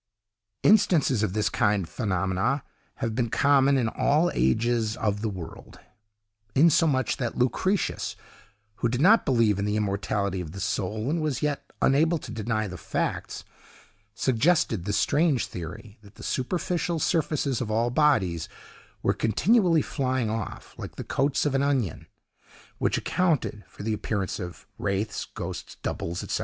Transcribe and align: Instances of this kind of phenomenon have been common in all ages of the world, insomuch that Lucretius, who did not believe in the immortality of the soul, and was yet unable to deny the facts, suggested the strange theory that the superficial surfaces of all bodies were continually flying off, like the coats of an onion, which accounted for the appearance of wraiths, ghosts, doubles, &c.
Instances 0.63 1.21
of 1.21 1.33
this 1.33 1.47
kind 1.47 1.83
of 1.83 1.89
phenomenon 1.91 2.63
have 2.95 3.13
been 3.13 3.29
common 3.29 3.77
in 3.77 3.87
all 3.87 4.31
ages 4.33 4.97
of 4.97 5.21
the 5.21 5.29
world, 5.29 5.79
insomuch 6.55 7.17
that 7.17 7.37
Lucretius, 7.37 8.15
who 8.77 8.89
did 8.89 8.99
not 8.99 9.25
believe 9.25 9.59
in 9.59 9.65
the 9.65 9.75
immortality 9.77 10.41
of 10.41 10.53
the 10.53 10.59
soul, 10.59 11.11
and 11.11 11.21
was 11.21 11.43
yet 11.43 11.69
unable 11.83 12.17
to 12.17 12.31
deny 12.31 12.65
the 12.67 12.79
facts, 12.79 13.43
suggested 14.15 14.85
the 14.85 14.93
strange 14.93 15.45
theory 15.45 15.99
that 16.01 16.15
the 16.15 16.23
superficial 16.23 16.97
surfaces 16.97 17.61
of 17.61 17.69
all 17.69 17.91
bodies 17.91 18.49
were 19.03 19.13
continually 19.13 19.83
flying 19.83 20.31
off, 20.31 20.73
like 20.79 20.95
the 20.95 21.03
coats 21.03 21.45
of 21.45 21.53
an 21.53 21.61
onion, 21.61 22.07
which 22.79 22.97
accounted 22.97 23.63
for 23.67 23.83
the 23.83 23.93
appearance 23.93 24.39
of 24.39 24.65
wraiths, 24.79 25.25
ghosts, 25.35 25.75
doubles, 25.83 26.25
&c. 26.31 26.39